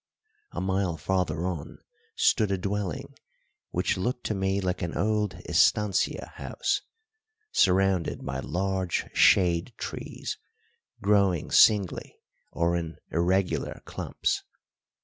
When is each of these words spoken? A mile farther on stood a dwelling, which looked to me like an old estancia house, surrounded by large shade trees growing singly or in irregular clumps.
A 0.53 0.59
mile 0.61 0.97
farther 0.97 1.45
on 1.45 1.77
stood 2.15 2.49
a 2.49 2.57
dwelling, 2.57 3.13
which 3.69 3.97
looked 3.97 4.23
to 4.25 4.33
me 4.33 4.59
like 4.59 4.81
an 4.81 4.97
old 4.97 5.35
estancia 5.47 6.31
house, 6.37 6.81
surrounded 7.51 8.25
by 8.25 8.39
large 8.39 9.05
shade 9.13 9.73
trees 9.77 10.39
growing 11.03 11.51
singly 11.51 12.15
or 12.51 12.75
in 12.75 12.97
irregular 13.11 13.83
clumps. 13.85 14.41